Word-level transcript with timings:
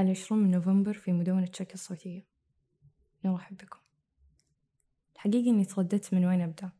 العشرون 0.00 0.42
من 0.42 0.50
نوفمبر 0.50 0.92
في 0.92 1.12
مدونة 1.12 1.46
تشيك 1.46 1.74
الصوتية. 1.74 2.26
نرحب 3.24 3.56
بكم. 3.56 3.78
الحقيقة 5.14 5.50
إني 5.50 5.64
ترددت 5.64 6.14
من 6.14 6.24
وين 6.24 6.40
أبدأ 6.40 6.70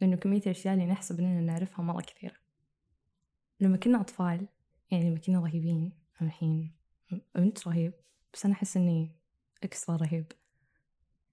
لأنه 0.00 0.16
كمية 0.16 0.40
الأشياء 0.40 0.74
اللي 0.74 0.86
نحسب 0.86 1.20
إننا 1.20 1.40
نعرفها 1.40 1.84
مرة 1.84 2.00
كثيرة. 2.00 2.36
لما 3.60 3.76
كنا 3.76 4.00
أطفال 4.00 4.48
يعني 4.90 5.10
لما 5.10 5.18
كنا 5.18 5.40
رهيبين 5.40 5.92
الحين 6.22 6.72
أنت 7.36 7.68
رهيب 7.68 7.92
بس 8.34 8.44
أنا 8.44 8.54
أحس 8.54 8.76
إني 8.76 9.16
إكسترا 9.64 9.96
رهيب. 9.96 10.32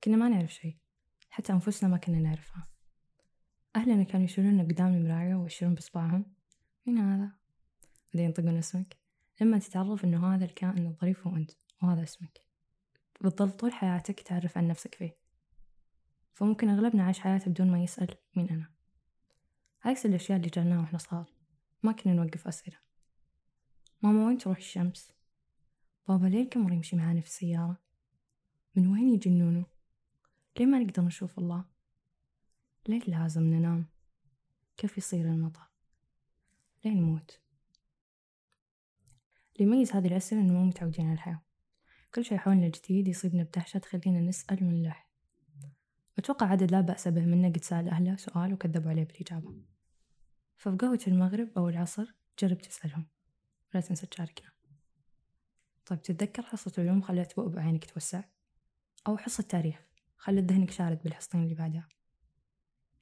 كنا 0.03 0.17
ما 0.17 0.29
نعرف 0.29 0.53
شيء 0.53 0.77
حتى 1.29 1.53
أنفسنا 1.53 1.89
ما 1.89 1.97
كنا 1.97 2.19
نعرفها. 2.19 2.67
أهلنا 3.75 4.03
كانوا 4.03 4.25
يشيلوننا 4.25 4.63
قدام 4.63 4.93
المراية 4.93 5.35
ويشيلون 5.35 5.75
بإصبعهم 5.75 6.25
مين 6.85 6.97
هذا؟ 6.97 7.31
بعدين 8.13 8.25
ينطقون 8.25 8.57
اسمك. 8.57 8.96
لما 9.41 9.59
تتعرف 9.59 10.03
إنه 10.03 10.35
هذا 10.35 10.45
الكائن 10.45 10.87
الظريف 10.87 11.27
هو 11.27 11.35
أنت 11.35 11.51
وهذا 11.83 12.03
اسمك 12.03 12.41
بتظل 13.21 13.51
طول 13.51 13.73
حياتك 13.73 14.19
تعرف 14.19 14.57
عن 14.57 14.67
نفسك 14.67 14.95
فيه 14.95 15.17
فممكن 16.33 16.69
أغلبنا 16.69 17.03
عاش 17.03 17.19
حياته 17.19 17.51
بدون 17.51 17.71
ما 17.71 17.83
يسأل 17.83 18.15
مين 18.35 18.49
أنا 18.49 18.69
عكس 19.85 20.05
الأشياء 20.05 20.37
اللي 20.37 20.49
جرناها 20.49 20.79
وإحنا 20.79 20.97
صغار 20.97 21.25
ما 21.83 21.91
كنا 21.91 22.13
نوقف 22.13 22.47
أسئلة 22.47 22.77
ماما 24.01 24.27
وين 24.27 24.37
تروح 24.37 24.57
الشمس؟ 24.57 25.11
بابا 26.07 26.27
ليه 26.27 26.43
القمر 26.43 26.73
يمشي 26.73 26.95
معانا 26.95 27.21
في 27.21 27.27
السيارة؟ 27.27 27.77
من 28.75 28.87
وين 28.87 29.09
يجي 29.09 29.29
النونو؟ 29.29 29.63
ليه 30.59 30.65
ما 30.65 30.79
نقدر 30.79 31.03
نشوف 31.03 31.39
الله؟ 31.39 31.65
ليه 32.87 32.99
لازم 33.07 33.43
ننام؟ 33.43 33.85
كيف 34.77 34.97
يصير 34.97 35.25
المطر؟ 35.25 35.67
ليه 36.85 36.91
نموت؟ 36.91 37.41
اللي 39.61 39.71
يميز 39.71 39.91
هذه 39.91 40.07
الأسئلة 40.07 40.41
إنه 40.41 40.53
مو 40.53 40.65
متعودين 40.65 41.05
على 41.05 41.13
الحياة. 41.13 41.41
كل 42.15 42.25
شي 42.25 42.37
حولنا 42.37 42.67
جديد 42.67 43.07
يصيبنا 43.07 43.43
بدهشة 43.43 43.77
تخلينا 43.77 44.21
نسأل 44.21 44.63
ونلح 44.63 45.07
أتوقع 46.17 46.47
عدد 46.47 46.71
لا 46.71 46.81
بأس 46.81 47.07
به 47.07 47.25
منا 47.25 47.47
قد 47.47 47.63
سأل 47.63 47.89
أهله 47.89 48.15
سؤال 48.15 48.53
وكذبوا 48.53 48.89
عليه 48.91 49.03
بالإجابة. 49.03 49.55
ففي 50.57 50.77
قهوة 50.77 50.99
المغرب 51.07 51.49
أو 51.57 51.69
العصر 51.69 52.13
جرب 52.39 52.57
تسألهم. 52.57 53.07
ولا 53.73 53.83
تنسى 53.83 54.05
تشاركنا. 54.05 54.51
طيب 55.85 56.01
تتذكر 56.01 56.43
حصة 56.43 56.73
علوم 56.77 57.01
خلت 57.01 57.35
بؤبؤ 57.35 57.59
عينك 57.59 57.85
توسع؟ 57.85 58.23
أو 59.07 59.17
حصة 59.17 59.43
تاريخ 59.43 59.87
خلت 60.17 60.51
ذهنك 60.51 60.71
شارد 60.71 61.03
بالحصتين 61.03 61.43
اللي 61.43 61.55
بعدها؟ 61.55 61.87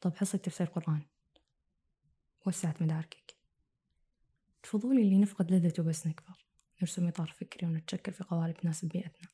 طب 0.02 0.16
حصة 0.16 0.38
تفسير 0.38 0.67
قرآن 0.67 1.02
وسعت 2.45 2.81
مداركك. 2.81 3.36
الفضول 4.64 5.00
اللي 5.00 5.17
نفقد 5.17 5.52
لذته 5.52 5.84
بس 5.84 6.08
نكبر. 6.08 6.45
نرسم 6.81 7.08
إطار 7.08 7.28
فكري 7.28 7.68
ونتشكل 7.68 8.14
في 8.14 8.23
قوالب 8.23 8.54
تناسب 8.54 8.88
بيئتنا. 8.88 9.30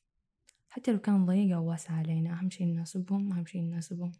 حتى 0.68 0.92
لو 0.92 0.98
كان 0.98 1.26
ضيقة 1.26 1.56
أو 1.56 1.70
واسعة 1.70 1.98
علينا 1.98 2.32
أهم 2.32 2.50
شي 2.50 2.64
نناسبهم 2.64 3.32
أهم 3.32 3.46
شي 3.46 3.60
نناسبهم. 3.60 4.12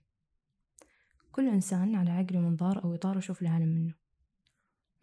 كل 1.33 1.49
إنسان 1.49 1.95
على 1.95 2.11
عقله 2.11 2.41
منظار 2.41 2.85
أو 2.85 2.95
إطار 2.95 3.19
يشوف 3.19 3.43
العالم 3.43 3.69
منه. 3.69 3.95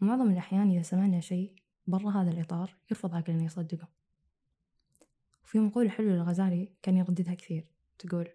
ومعظم 0.00 0.30
الأحيان 0.30 0.70
إذا 0.70 0.82
سمعنا 0.82 1.20
شيء 1.20 1.54
برا 1.86 2.10
هذا 2.10 2.30
الإطار 2.30 2.76
يرفض 2.90 3.14
عقلنا 3.14 3.44
يصدقه. 3.44 3.88
وفي 5.44 5.58
مقولة 5.58 5.90
حلوة 5.90 6.12
للغزالي 6.12 6.72
كان 6.82 6.96
يرددها 6.96 7.34
كثير 7.34 7.66
تقول 7.98 8.28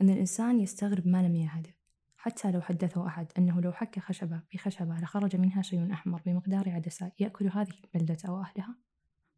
أن 0.00 0.10
الإنسان 0.10 0.60
يستغرب 0.60 1.08
ما 1.08 1.22
لم 1.22 1.34
يعهده 1.34 1.74
حتى 2.16 2.50
لو 2.50 2.60
حدثه 2.60 3.06
أحد 3.06 3.32
أنه 3.38 3.60
لو 3.60 3.72
حك 3.72 3.98
خشبة 3.98 4.40
بخشبة 4.54 4.94
لخرج 5.00 5.36
منها 5.36 5.62
شيء 5.62 5.92
أحمر 5.92 6.22
بمقدار 6.26 6.70
عدسة 6.70 7.12
يأكل 7.18 7.48
هذه 7.48 7.72
البلدة 7.84 8.16
أو 8.28 8.40
أهلها؟ 8.40 8.76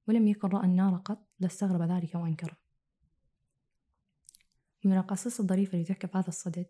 ولم 0.08 0.28
يكن 0.28 0.48
رأى 0.48 0.66
النار 0.66 0.96
قط 0.96 1.28
لاستغرب 1.40 1.82
ذلك 1.82 2.14
وأنكره. 2.14 2.56
من 4.84 4.96
القصص 4.96 5.40
الظريفة 5.40 5.72
اللي 5.72 5.84
تحكى 5.84 6.06
في 6.06 6.18
هذا 6.18 6.28
الصدد 6.28 6.66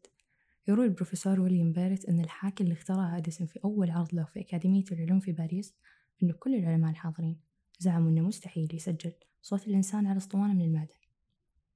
يروي 0.68 0.86
البروفيسور 0.86 1.40
ويليام 1.40 1.72
بيرت 1.72 2.04
أن 2.04 2.20
الحاكي 2.20 2.64
اللي 2.64 2.74
اخترع 2.74 3.16
أديسون 3.16 3.46
في 3.46 3.60
أول 3.64 3.90
عرض 3.90 4.14
له 4.14 4.24
في 4.24 4.40
أكاديمية 4.40 4.84
العلوم 4.92 5.20
في 5.20 5.32
باريس 5.32 5.74
أن 6.22 6.32
كل 6.32 6.54
العلماء 6.54 6.90
الحاضرين 6.90 7.40
زعموا 7.78 8.10
أنه 8.10 8.20
مستحيل 8.20 8.74
يسجل 8.74 9.12
صوت 9.42 9.68
الإنسان 9.68 10.06
على 10.06 10.16
أسطوانة 10.16 10.54
من 10.54 10.64
المعدن 10.64 10.98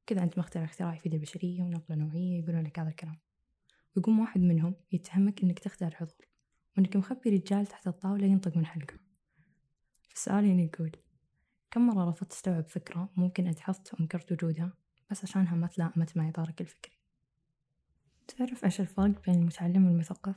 كذا 0.07 0.23
أنت 0.23 0.39
مخترع 0.39 0.65
اختراع 0.65 0.95
يفيد 0.95 1.15
البشرية 1.15 1.63
ونقلة 1.63 1.97
نوعية 1.97 2.43
يقولون 2.43 2.63
لك 2.63 2.79
هذا 2.79 2.89
الكلام. 2.89 3.19
ويقوم 3.97 4.21
واحد 4.21 4.41
منهم 4.41 4.75
يتهمك 4.93 5.43
إنك 5.43 5.59
تخدع 5.59 5.87
الحضور 5.87 6.29
وإنك 6.77 6.97
مخبي 6.97 7.31
رجال 7.31 7.67
تحت 7.67 7.87
الطاولة 7.87 8.27
ينطق 8.27 8.57
من 8.57 8.67
حلقة. 8.67 8.95
السؤال 10.15 10.45
هنا 10.47 10.63
يقول 10.63 10.93
كم 11.73 11.87
مرة 11.87 12.11
رفضت 12.11 12.31
تستوعب 12.31 12.69
فكرة 12.69 13.09
ممكن 13.17 13.47
أجحظت 13.47 13.95
وأنكرت 13.95 14.33
وجودها 14.33 14.73
بس 15.11 15.25
عشانها 15.25 15.55
ما 15.55 15.67
تلائمت 15.67 16.17
مع 16.17 16.29
إطارك 16.29 16.61
الفكري؟ 16.61 16.99
تعرف 18.29 18.65
إيش 18.65 18.81
الفرق 18.81 19.25
بين 19.27 19.35
المتعلم 19.35 19.87
والمثقف؟ 19.87 20.35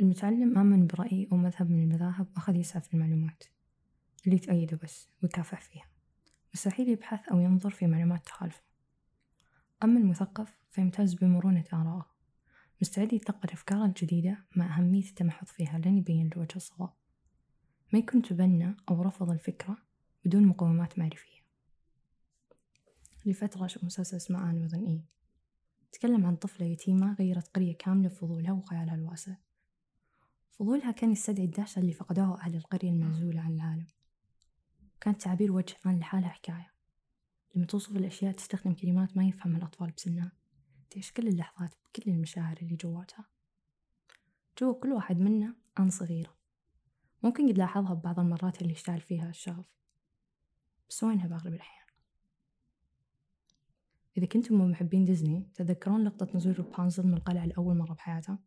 المتعلم 0.00 0.58
آمن 0.58 0.86
برأي 0.86 1.28
أو 1.32 1.36
مذهب 1.36 1.70
من 1.70 1.82
المذاهب 1.82 2.26
وأخذ 2.36 2.56
يسعى 2.56 2.82
في 2.82 2.94
المعلومات 2.94 3.44
اللي 4.26 4.38
تأيده 4.38 4.78
بس 4.82 5.08
ويكافح 5.22 5.60
فيها. 5.60 5.86
مستحيل 6.54 6.88
يبحث 6.88 7.28
أو 7.28 7.40
ينظر 7.40 7.70
في 7.70 7.86
معلومات 7.86 8.26
تخالفه. 8.26 8.62
أما 9.82 10.00
المثقف 10.00 10.56
فيمتاز 10.70 11.14
بمرونة 11.14 11.64
آرائه 11.72 12.06
مستعد 12.80 13.12
يتلقى 13.12 13.44
الأفكار 13.44 13.84
الجديدة 13.84 14.44
مع 14.56 14.76
أهمية 14.76 15.08
التمحض 15.08 15.46
فيها 15.46 15.78
لين 15.78 15.96
يبين 15.96 16.30
له 16.36 16.42
وجه 16.42 16.56
الصواب. 16.56 16.92
ما 17.92 17.98
يكون 17.98 18.22
تبنى 18.22 18.76
أو 18.88 19.02
رفض 19.02 19.30
الفكرة 19.30 19.85
بدون 20.26 20.46
مقومات 20.46 20.98
معرفية. 20.98 21.40
لفترة 23.26 23.66
شوف 23.66 23.84
مسلسل 23.84 24.16
اسمه 24.16 24.50
آن 24.50 24.62
وذن 24.62 24.86
إي 24.86 25.04
تكلم 25.92 26.26
عن 26.26 26.36
طفلة 26.36 26.66
يتيمة 26.66 27.14
غيرت 27.14 27.48
قرية 27.48 27.76
كاملة 27.76 28.08
بفضولها 28.08 28.52
وخيالها 28.52 28.94
الواسع. 28.94 29.36
فضولها 30.50 30.90
كان 30.90 31.12
يستدعي 31.12 31.44
الدهشة 31.44 31.78
اللي 31.78 31.92
فقدوها 31.92 32.40
أهل 32.40 32.56
القرية 32.56 32.90
المعزولة 32.90 33.40
عن 33.40 33.54
العالم. 33.54 33.86
كانت 35.00 35.22
تعابير 35.22 35.52
وجه 35.52 35.76
آن 35.86 35.98
لحالها 35.98 36.28
حكاية. 36.28 36.72
لما 37.54 37.66
توصف 37.66 37.96
الأشياء 37.96 38.32
تستخدم 38.32 38.74
كلمات 38.74 39.16
ما 39.16 39.24
يفهمها 39.24 39.58
الأطفال 39.58 39.90
بسنها. 39.90 40.32
تعيش 40.90 41.12
كل 41.12 41.28
اللحظات 41.28 41.74
بكل 41.74 42.10
المشاعر 42.10 42.56
اللي 42.62 42.76
جواتها. 42.76 43.24
جوا 44.60 44.80
كل 44.80 44.92
واحد 44.92 45.18
منا 45.18 45.56
آن 45.78 45.90
صغيرة. 45.90 46.36
ممكن 47.22 47.48
قد 47.48 47.58
لاحظها 47.58 47.94
ببعض 47.94 48.20
المرات 48.20 48.62
اللي 48.62 48.72
يشتعل 48.72 49.00
فيها 49.00 49.28
الشغف. 49.28 49.76
بس 50.88 51.04
وينها 51.04 51.26
بأغلب 51.26 51.54
الأحيان. 51.54 51.86
إذا 54.16 54.26
كنتم 54.26 54.54
من 54.54 54.70
محبين 54.70 55.04
ديزني 55.04 55.50
تذكرون 55.54 56.04
لقطة 56.04 56.36
نزول 56.36 56.58
رابنزل 56.58 57.06
من 57.06 57.14
القلعة 57.14 57.46
لأول 57.46 57.76
مرة 57.76 57.92
بحياتها 57.94 58.38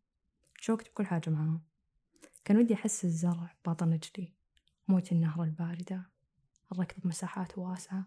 شوكت 0.60 0.90
بكل 0.90 1.06
حاجة 1.06 1.30
معاها. 1.30 1.60
كان 2.44 2.56
ودي 2.56 2.74
أحس 2.74 3.04
الزرع 3.04 3.56
باطن 3.64 3.92
رجلي 3.92 4.32
موت 4.88 5.12
النهر 5.12 5.42
الباردة 5.44 6.10
الركض 6.72 7.00
بمساحات 7.02 7.58
واسعة. 7.58 8.06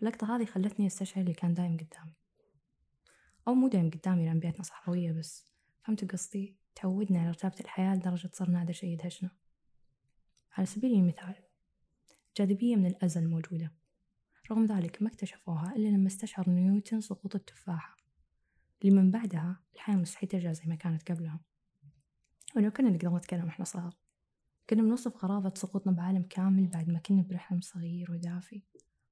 اللقطة 0.00 0.36
هذه 0.36 0.44
خلتني 0.44 0.86
أستشعر 0.86 1.20
اللي 1.20 1.34
كان 1.34 1.54
دايم 1.54 1.76
قدامي. 1.76 2.14
أو 3.48 3.54
مو 3.54 3.68
دايم 3.68 3.90
قدامي 3.90 4.24
لأن 4.24 4.40
بيتنا 4.40 4.62
صحراوية 4.62 5.12
بس. 5.12 5.46
فهمت 5.84 6.12
قصدي؟ 6.12 6.56
تعودنا 6.74 7.20
على 7.20 7.30
رتابة 7.30 7.60
الحياة 7.60 7.94
لدرجة 7.94 8.30
صرنا 8.32 8.62
هذا 8.62 8.72
شيء 8.72 8.90
يدهشنا. 8.90 9.30
على 10.52 10.66
سبيل 10.66 10.92
المثال 10.92 11.34
الجاذبية 12.40 12.76
من 12.76 12.86
الأزل 12.86 13.28
موجودة. 13.28 13.72
رغم 14.50 14.64
ذلك 14.64 15.02
ما 15.02 15.08
اكتشفوها 15.08 15.76
إلا 15.76 15.88
لما 15.88 16.06
استشعر 16.06 16.50
نيوتن 16.50 17.00
سقوط 17.00 17.34
التفاحة. 17.34 17.96
اللي 18.82 18.96
من 18.96 19.10
بعدها 19.10 19.60
الحياة 19.74 19.96
مستحيل 19.96 20.28
ترجع 20.28 20.52
زي 20.52 20.64
ما 20.66 20.74
كانت 20.74 21.12
قبلها. 21.12 21.40
ولو 22.56 22.70
كنا 22.70 22.90
نقدر 22.90 23.16
نتكلم 23.16 23.46
إحنا 23.46 23.64
صغار 23.64 23.96
كنا 24.70 24.82
بنوصف 24.82 25.24
غرابة 25.24 25.52
سقوطنا 25.54 25.92
بعالم 25.92 26.22
كامل 26.22 26.66
بعد 26.66 26.88
ما 26.88 26.98
كنا 26.98 27.22
برحم 27.22 27.60
صغير 27.60 28.12
ودافي. 28.12 28.62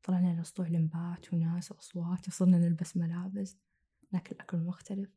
طلعنا 0.02 0.36
لأسطوع 0.36 0.68
لمبات 0.68 1.34
وناس 1.34 1.72
وأصوات 1.72 2.28
وصرنا 2.28 2.58
نلبس 2.58 2.96
ملابس 2.96 3.56
ناكل 4.12 4.36
أكل 4.40 4.58
مختلف. 4.58 5.10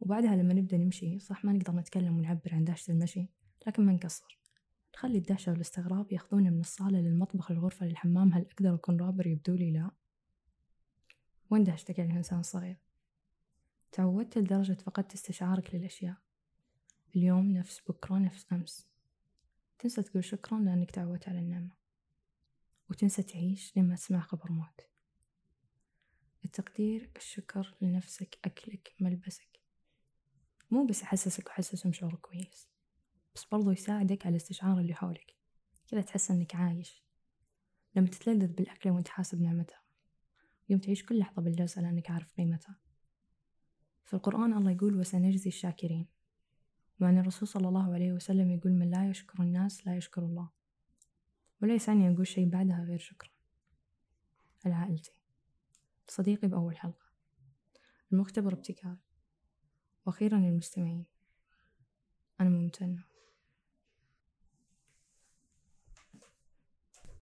وبعدها 0.00 0.36
لما 0.36 0.54
نبدأ 0.54 0.76
نمشي 0.76 1.18
صح 1.18 1.44
ما 1.44 1.52
نقدر 1.52 1.72
نتكلم 1.72 2.18
ونعبر 2.18 2.54
عن 2.54 2.64
دهشة 2.64 2.90
المشي 2.90 3.28
لكن 3.66 3.86
ما 3.86 3.92
نقصر. 3.92 4.41
نخلي 4.94 5.18
الدهشة 5.18 5.52
والاستغراب 5.52 6.12
ياخذونا 6.12 6.50
من 6.50 6.60
الصالة 6.60 7.00
للمطبخ 7.00 7.52
للغرفة 7.52 7.86
للحمام 7.86 8.32
هل 8.32 8.46
أقدر 8.50 8.74
أكون 8.74 9.00
رابر؟ 9.00 9.26
يبدو 9.26 9.54
لي 9.54 9.70
لا. 9.70 9.90
وين 11.50 11.64
دهشتك 11.64 11.98
يا 11.98 12.04
الإنسان 12.04 12.40
الصغير 12.40 12.76
تعودت 13.92 14.38
لدرجة 14.38 14.72
فقدت 14.72 15.14
استشعارك 15.14 15.74
للأشياء. 15.74 16.16
اليوم 17.16 17.50
نفس 17.50 17.80
بكرة 17.88 18.18
نفس 18.18 18.46
أمس. 18.52 18.88
تنسى 19.78 20.02
تقول 20.02 20.24
شكرا 20.24 20.58
لأنك 20.58 20.90
تعودت 20.90 21.28
على 21.28 21.38
النعمة. 21.38 21.76
وتنسى 22.90 23.22
تعيش 23.22 23.76
لما 23.76 23.94
تسمع 23.94 24.20
خبر 24.20 24.52
موت. 24.52 24.88
التقدير 26.44 27.10
الشكر 27.16 27.74
لنفسك 27.80 28.38
أكلك 28.44 28.94
ملبسك. 29.00 29.60
مو 30.70 30.86
بس 30.86 31.02
يحسسك 31.02 31.46
ويحسسهم 31.46 31.92
شعور 31.92 32.14
كويس. 32.14 32.71
بس 33.34 33.44
برضو 33.44 33.70
يساعدك 33.70 34.26
على 34.26 34.36
استشعار 34.36 34.78
اللي 34.78 34.94
حولك. 34.94 35.36
كذا 35.88 36.00
تحس 36.00 36.30
إنك 36.30 36.54
عايش. 36.54 37.02
لما 37.96 38.06
تتلذذ 38.06 38.52
بالأكلة 38.52 38.92
وأنت 38.92 39.08
حاسب 39.08 39.40
نعمتها. 39.40 39.82
يوم 40.68 40.80
تعيش 40.80 41.04
كل 41.04 41.18
لحظة 41.18 41.42
بالجلسة 41.42 41.82
لأنك 41.82 42.10
عارف 42.10 42.32
قيمتها. 42.32 42.78
في 44.04 44.14
القرآن 44.14 44.52
الله 44.52 44.70
يقول 44.70 44.96
وسنجزي 44.96 45.48
الشاكرين 45.48 46.06
وعن 47.00 47.18
الرسول 47.18 47.48
صلى 47.48 47.68
الله 47.68 47.94
عليه 47.94 48.12
وسلم 48.12 48.50
يقول 48.50 48.72
من 48.72 48.90
لا 48.90 49.10
يشكر 49.10 49.42
الناس 49.42 49.86
لا 49.86 49.96
يشكر 49.96 50.22
الله 50.22 50.50
ولا 51.62 51.74
يسعني 51.74 52.14
أقول 52.14 52.26
شيء 52.26 52.48
بعدها 52.48 52.84
غير 52.84 52.98
شكرا 52.98 53.30
لعائلتي 54.66 55.12
صديقي 56.08 56.48
بأول 56.48 56.76
حلقة. 56.76 57.06
المختبر 58.12 58.52
ابتكار. 58.52 58.96
وأخيرا 60.06 60.38
للمستمعين 60.38 61.04
أنا 62.40 62.48
ممتنة. 62.48 63.04